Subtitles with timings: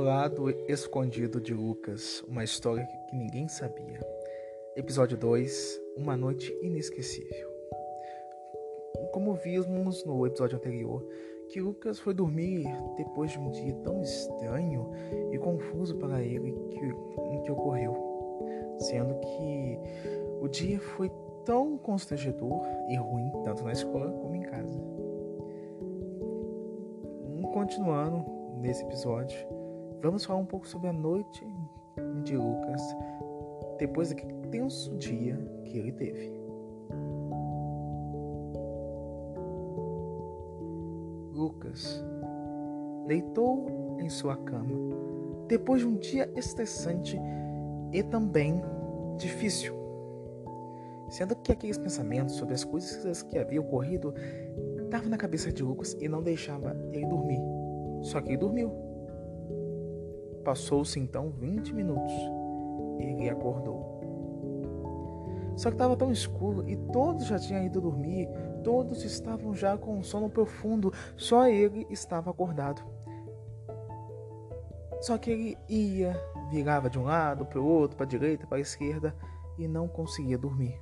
[0.00, 4.00] lado escondido de Lucas, uma história que ninguém sabia.
[4.74, 7.50] Episódio 2 Uma noite inesquecível.
[9.12, 11.06] Como vimos no episódio anterior,
[11.50, 12.64] que Lucas foi dormir
[12.96, 14.90] depois de um dia tão estranho
[15.32, 17.94] e confuso para ele que, que ocorreu,
[18.78, 19.78] sendo que
[20.40, 21.10] o dia foi
[21.44, 24.80] tão constrangedor e ruim, tanto na escola como em casa.
[27.52, 28.24] Continuando
[28.60, 29.59] nesse episódio,
[30.00, 31.46] vamos falar um pouco sobre a noite
[32.24, 32.82] de Lucas
[33.78, 36.32] depois daquele tenso dia que ele teve.
[41.32, 42.04] Lucas
[43.06, 44.74] deitou em sua cama
[45.48, 47.18] depois de um dia estressante
[47.92, 48.62] e também
[49.16, 49.74] difícil.
[51.08, 54.14] Sendo que aqueles pensamentos sobre as coisas que haviam ocorrido
[54.82, 57.40] estavam na cabeça de Lucas e não deixava ele dormir.
[58.02, 58.89] Só que ele dormiu.
[60.44, 62.12] Passou-se então 20 minutos
[62.98, 64.00] ele acordou.
[65.56, 68.28] Só que estava tão escuro e todos já tinham ido dormir,
[68.64, 72.82] todos estavam já com um sono profundo, só ele estava acordado.
[75.00, 76.18] Só que ele ia,
[76.50, 79.14] virava de um lado para o outro, para a direita, para a esquerda
[79.58, 80.80] e não conseguia dormir.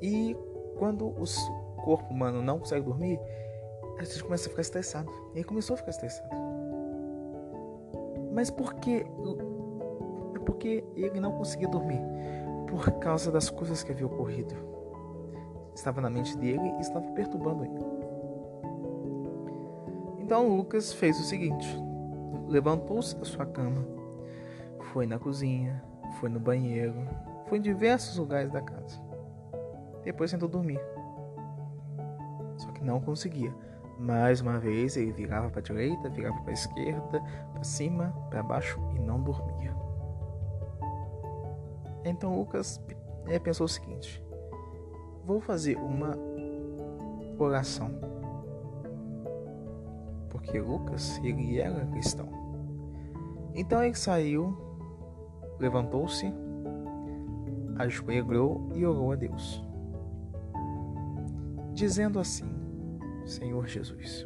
[0.00, 0.36] E
[0.78, 1.24] quando o
[1.84, 3.18] corpo humano não consegue dormir,
[3.98, 5.10] a gente começa a ficar estressado.
[5.34, 6.28] E ele começou a ficar estressado.
[8.32, 9.06] Mas por que?
[10.34, 12.00] É porque ele não conseguia dormir.
[12.68, 14.54] Por causa das coisas que havia ocorrido.
[15.74, 17.78] Estava na mente dele e estava perturbando ele.
[20.18, 21.66] Então Lucas fez o seguinte:
[22.48, 23.86] levantou-se da sua cama,
[24.92, 25.82] foi na cozinha,
[26.18, 27.06] foi no banheiro,
[27.46, 29.00] foi em diversos lugares da casa.
[30.02, 30.80] Depois tentou dormir.
[32.56, 33.54] Só que não conseguia.
[33.98, 38.42] Mais uma vez ele virava para a direita, virava para a esquerda, para cima, para
[38.42, 39.74] baixo e não dormia.
[42.04, 42.80] Então Lucas
[43.26, 44.22] é, pensou o seguinte:
[45.24, 46.16] vou fazer uma
[47.38, 47.90] oração.
[50.28, 52.28] Porque Lucas, ele era cristão.
[53.54, 54.56] Então ele saiu,
[55.58, 56.30] levantou-se,
[57.78, 59.66] ajoelhou e orou a Deus
[61.76, 62.50] dizendo assim:
[63.26, 64.24] Senhor Jesus,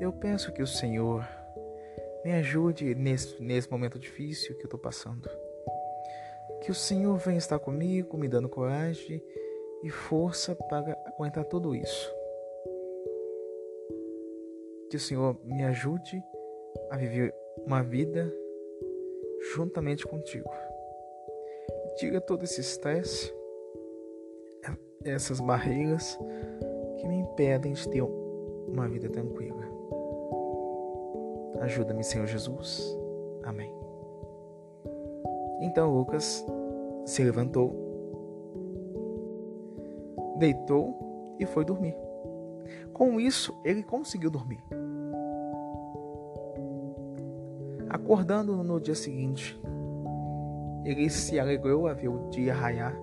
[0.00, 1.26] eu peço que o Senhor
[2.24, 5.30] me ajude nesse, nesse momento difícil que eu estou passando.
[6.62, 9.22] Que o Senhor venha estar comigo, me dando coragem
[9.82, 12.12] e força para aguentar tudo isso.
[14.90, 16.22] Que o Senhor me ajude
[16.90, 17.34] a viver
[17.64, 18.30] uma vida
[19.54, 20.50] juntamente contigo.
[21.96, 23.32] Tira todo esse estresse
[25.04, 26.18] essas barreiras
[27.00, 29.64] que me impedem de ter uma vida tranquila.
[31.60, 32.96] Ajuda-me, Senhor Jesus.
[33.42, 33.74] Amém.
[35.62, 36.44] Então Lucas
[37.06, 37.74] se levantou,
[40.38, 41.96] deitou e foi dormir.
[42.92, 44.62] Com isso, ele conseguiu dormir.
[47.88, 49.60] Acordando no dia seguinte,
[50.84, 52.94] ele se alegrou a ver o dia raiar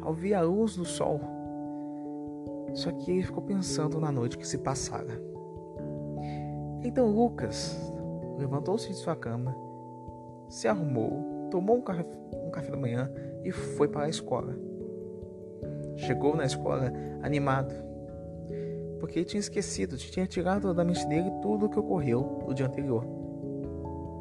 [0.00, 1.20] ao ver a luz do sol.
[2.76, 5.18] Só que ele ficou pensando na noite que se passara.
[6.84, 7.74] Então Lucas
[8.38, 9.56] levantou-se de sua cama,
[10.46, 12.04] se arrumou, tomou um café,
[12.46, 13.10] um café da manhã
[13.42, 14.54] e foi para a escola.
[15.96, 16.92] Chegou na escola
[17.22, 17.74] animado,
[19.00, 22.66] porque ele tinha esquecido, tinha tirado da mente dele tudo o que ocorreu no dia
[22.66, 23.06] anterior.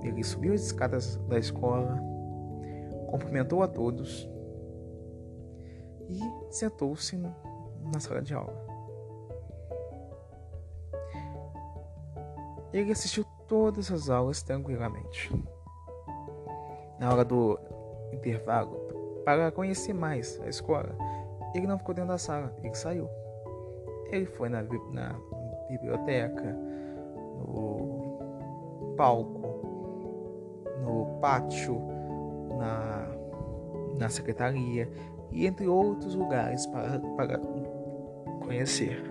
[0.02, 2.02] Ele subiu as escadas da escola,
[3.08, 4.30] cumprimentou a todos
[6.08, 7.18] e sentou-se
[7.94, 8.54] na sala de aula.
[12.74, 15.32] Ele assistiu todas as aulas tranquilamente.
[17.00, 17.60] Na hora do
[18.12, 18.78] intervalo,
[19.24, 20.96] para conhecer mais a escola,
[21.54, 23.10] ele não ficou dentro da sala, ele saiu.
[24.12, 24.62] Ele foi na,
[24.92, 25.16] na
[25.70, 26.54] biblioteca,
[27.38, 29.42] no palco,
[30.82, 31.82] no pátio,
[32.58, 33.08] na,
[33.98, 34.90] na secretaria
[35.32, 37.38] e entre outros lugares para, para
[38.46, 39.04] conhecer.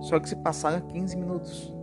[0.00, 1.74] Só que se passaram 15 minutos,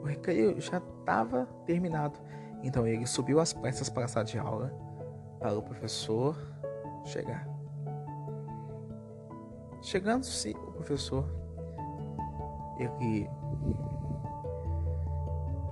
[0.00, 2.18] o recreio já estava terminado.
[2.62, 4.72] Então ele subiu as pressas para a sala de aula
[5.38, 6.36] para o professor
[7.04, 7.48] chegar.
[9.82, 11.24] Chegando-se o professor,
[12.78, 13.28] ele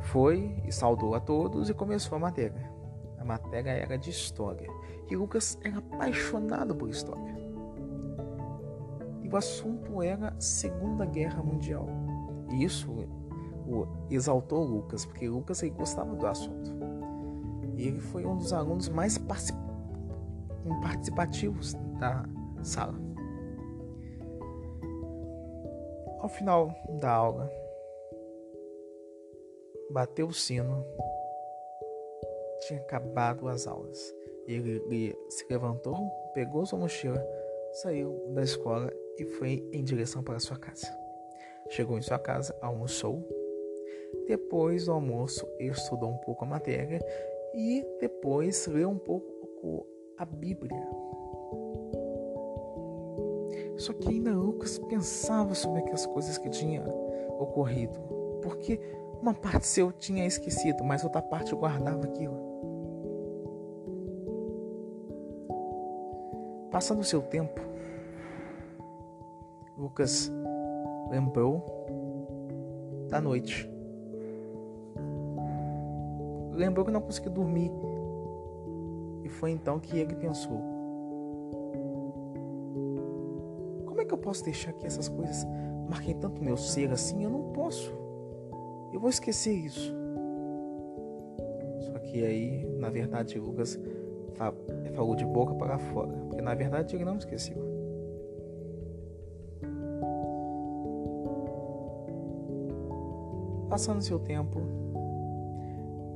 [0.00, 2.70] foi e saudou a todos e começou a matéria.
[3.18, 4.68] A matéria era de história
[5.10, 7.37] e Lucas era apaixonado por história.
[9.28, 11.86] E o assunto era Segunda Guerra Mundial.
[12.50, 12.90] E isso
[13.66, 16.70] o exaltou Lucas, porque Lucas aí gostava do assunto.
[17.76, 19.18] E ele foi um dos alunos mais
[20.82, 22.24] participativos da
[22.62, 22.94] sala.
[26.20, 27.52] Ao final da aula,
[29.90, 30.84] bateu o sino,
[32.66, 34.14] tinha acabado as aulas.
[34.46, 35.94] Ele, ele se levantou,
[36.32, 37.22] pegou sua mochila,
[37.72, 40.86] saiu da escola e foi em direção para sua casa.
[41.70, 43.26] Chegou em sua casa, almoçou.
[44.26, 47.00] Depois do almoço, estudou um pouco a matéria
[47.54, 49.86] e depois leu um pouco
[50.16, 50.86] a Bíblia.
[53.76, 56.84] Só que ainda Lucas pensava sobre aquelas coisas que tinha
[57.38, 57.98] ocorrido,
[58.42, 58.80] porque
[59.22, 62.36] uma parte seu tinha esquecido, mas outra parte guardava aquilo.
[66.70, 67.60] Passando o seu tempo,
[69.88, 70.30] Lucas
[71.10, 71.64] lembrou
[73.08, 73.68] da noite.
[76.52, 77.72] Lembrou que não conseguiu dormir.
[79.24, 80.60] E foi então que ele pensou:
[83.86, 85.46] Como é que eu posso deixar que essas coisas
[85.88, 87.24] marquem tanto meu ser assim?
[87.24, 87.90] Eu não posso.
[88.92, 89.90] Eu vou esquecer isso.
[91.80, 93.80] Só que aí, na verdade, Lucas
[94.94, 97.67] falou de boca para fora, porque na verdade ele não esqueceu.
[103.78, 104.58] Passando seu tempo,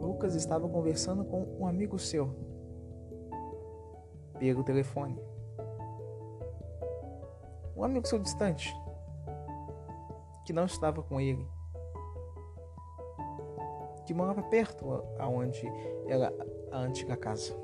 [0.01, 2.35] Lucas estava conversando com um amigo seu
[4.37, 5.17] pelo telefone.
[7.77, 8.75] Um amigo seu distante,
[10.45, 11.47] que não estava com ele
[14.07, 15.65] que morava perto aonde
[16.09, 16.35] era
[16.73, 17.55] a antiga casa.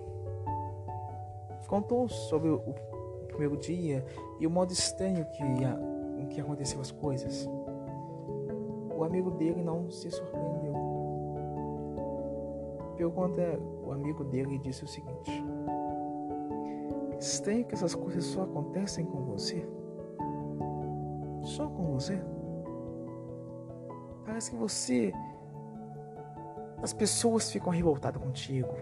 [1.66, 2.60] Contou sobre o,
[3.26, 4.06] primeiro dia
[4.38, 5.42] e o modo estranho que,
[6.32, 7.48] que aconteceu as coisas.
[8.98, 10.74] O amigo dele não se surpreendeu.
[12.96, 15.30] Pergunta o amigo dele disse o seguinte:
[17.16, 19.64] Estranho que essas coisas só acontecem com você?
[21.42, 22.20] Só com você?
[24.26, 25.12] Parece que você
[26.82, 28.74] as pessoas ficam revoltadas contigo.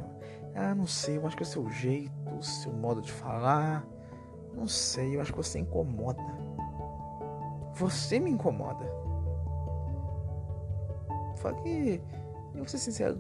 [0.55, 3.87] Ah, não sei, eu acho que é o seu jeito, o seu modo de falar.
[4.55, 6.23] Não sei, eu acho que você incomoda.
[7.75, 8.87] Você me incomoda.
[11.37, 12.01] Só que,
[12.53, 13.17] eu vou ser sincero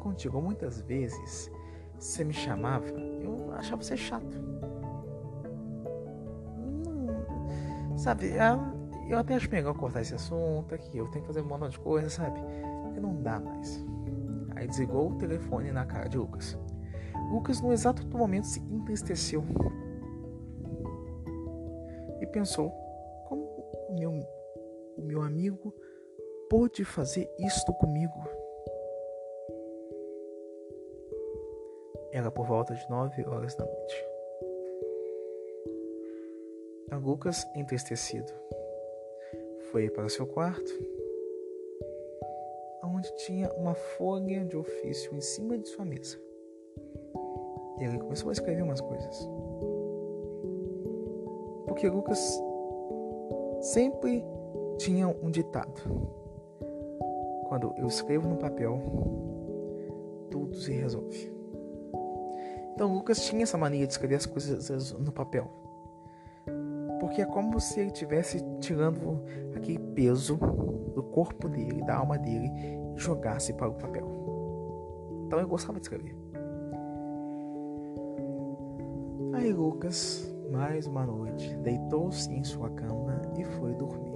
[0.00, 1.50] contigo, muitas vezes
[1.98, 4.38] você me chamava, eu achava você chato.
[6.84, 8.32] Não, sabe,
[9.08, 11.80] eu até acho melhor cortar esse assunto aqui, eu tenho que fazer um monte de
[11.80, 12.40] coisa, sabe?
[12.82, 13.84] Porque não dá mais.
[14.56, 16.58] Aí desligou o telefone na cara de Lucas.
[17.30, 19.44] Lucas, no exato momento, se entristeceu
[22.20, 22.70] e pensou:
[23.28, 24.12] como o meu,
[24.96, 25.74] o meu amigo
[26.48, 28.14] pôde fazer isto comigo?
[32.12, 34.04] Era por volta de nove horas da noite.
[36.90, 38.32] A Lucas, entristecido,
[39.70, 40.72] foi para seu quarto
[42.98, 46.18] onde tinha uma folha de ofício em cima de sua mesa.
[47.78, 49.28] E ele começou a escrever umas coisas.
[51.66, 52.18] Porque Lucas
[53.60, 54.24] sempre
[54.78, 55.80] tinha um ditado:
[57.48, 58.80] quando eu escrevo no papel,
[60.30, 61.32] tudo se resolve.
[62.74, 65.50] Então Lucas tinha essa mania de escrever as coisas no papel.
[67.00, 69.24] Porque é como se ele estivesse tirando
[69.54, 70.36] aquele peso
[70.94, 72.50] do corpo dele, da alma dele
[72.96, 74.06] jogasse para o papel.
[75.26, 76.16] Então eu gostava de escrever.
[79.34, 84.07] Aí Lucas, mais uma noite, deitou-se em sua cama e foi dormir.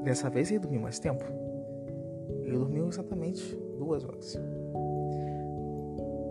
[0.00, 1.24] De dessa vez ele dormiu mais tempo.
[2.42, 4.38] Ele dormiu exatamente duas horas.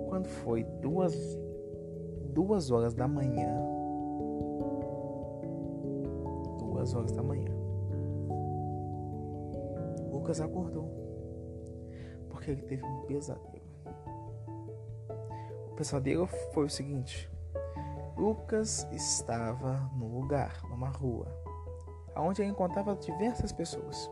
[0.09, 1.13] Quando foi duas,
[2.33, 3.47] duas horas da manhã,
[6.59, 7.51] duas horas da manhã,
[10.11, 10.89] Lucas acordou
[12.29, 13.69] porque ele teve um pesadelo.
[15.71, 17.29] O pesadelo foi o seguinte:
[18.17, 21.27] Lucas estava num lugar, numa rua,
[22.15, 24.09] onde encontrava diversas pessoas.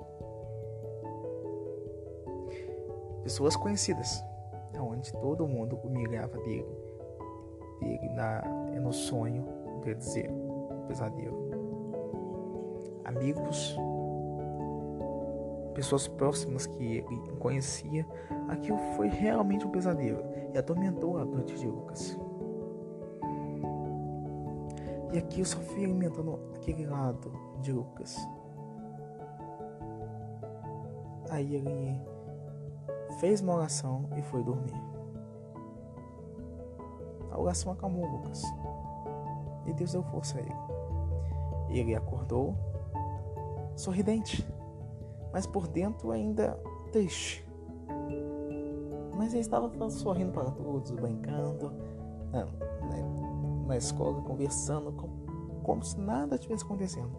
[3.24, 4.24] Pessoas conhecidas,
[4.80, 6.68] onde todo mundo humilhava dele,
[8.14, 8.42] na,
[8.82, 9.46] no sonho,
[9.84, 10.30] quer dizer,
[10.88, 11.48] pesadelo.
[13.04, 13.78] Amigos
[15.78, 18.04] pessoas próximas que ele conhecia,
[18.48, 22.18] aquilo foi realmente um pesadelo e atormentou a noite de Lucas.
[25.14, 28.18] E aqui eu só fui alimentando aquele lado de Lucas,
[31.30, 32.02] Aí ele
[33.20, 34.74] fez uma oração e foi dormir.
[37.32, 38.44] A oração acalmou Lucas.
[39.66, 40.56] E Deus deu força a ele.
[41.70, 42.56] Ele acordou
[43.76, 44.48] sorridente,
[45.34, 46.58] mas por dentro ainda
[46.92, 47.46] triste.
[49.18, 51.74] Mas ele estava sorrindo para todos, brincando
[52.32, 53.17] na, na,
[53.68, 57.12] na escola, conversando, como, como se nada tivesse acontecendo.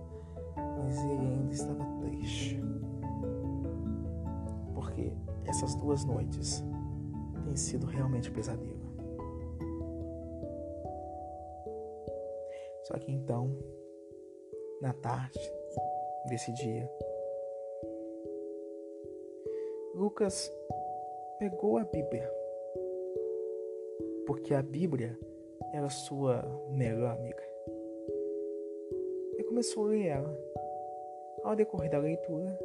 [0.56, 2.60] Mas ele ainda estava triste.
[4.74, 5.12] Porque
[5.44, 6.64] essas duas noites
[7.44, 8.78] têm sido realmente pesadelo.
[12.84, 13.54] Só que então,
[14.80, 15.38] na tarde
[16.28, 16.90] desse dia,
[19.94, 20.50] Lucas
[21.38, 22.32] pegou a Bíblia,
[24.26, 25.18] porque a Bíblia
[25.72, 27.42] era sua melhor amiga,
[29.38, 30.48] e começou a ler ela.
[31.44, 32.58] Ao decorrer da leitura,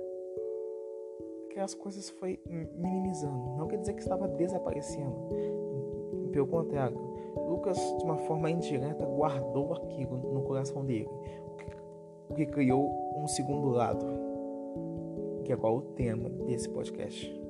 [1.50, 2.40] aquelas coisas foi
[2.76, 3.56] minimizando.
[3.56, 5.16] Não quer dizer que estava desaparecendo.
[6.32, 6.98] Pelo contrário,
[7.36, 11.10] Lucas, de uma forma indireta, guardou aquilo no coração dele,
[12.30, 14.04] o que criou um segundo lado,
[15.44, 17.43] que é qual o tema desse podcast.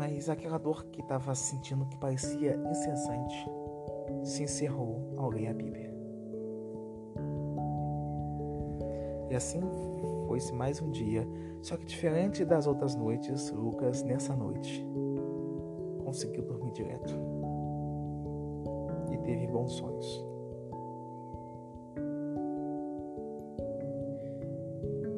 [0.00, 3.46] Mas aquela dor que estava sentindo, que parecia incessante,
[4.22, 5.94] se encerrou ao ler a Bíblia.
[9.28, 9.60] E assim
[10.26, 11.28] foi-se mais um dia,
[11.60, 14.82] só que diferente das outras noites, Lucas, nessa noite,
[16.02, 17.14] conseguiu dormir direto
[19.12, 20.24] e teve bons sonhos.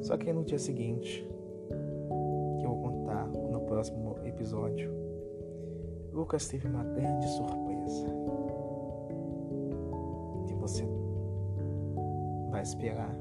[0.00, 1.24] Só que no dia seguinte,
[4.42, 4.92] episódio,
[6.12, 8.08] Lucas teve uma grande surpresa.
[10.50, 10.84] E você
[12.50, 13.16] vai esperar,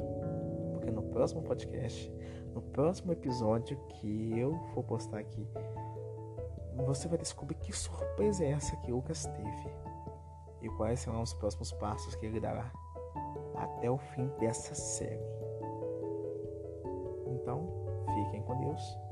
[0.71, 2.11] porque no próximo podcast,
[2.55, 5.47] no próximo episódio que eu vou postar aqui,
[6.87, 9.71] você vai descobrir que surpresa é essa que Lucas teve
[10.63, 12.71] e quais serão os próximos passos que ele dará
[13.55, 15.21] até o fim dessa série.
[17.27, 17.69] Então,
[18.07, 19.10] fiquem com Deus.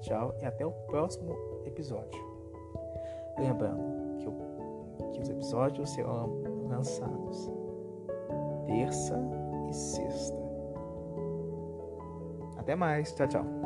[0.00, 2.24] Tchau e até o próximo episódio.
[3.38, 7.50] Lembrando que, o, que os episódios serão lançados
[8.66, 9.18] terça
[9.68, 10.36] e sexta.
[12.56, 13.12] Até mais.
[13.12, 13.65] Tchau, tchau.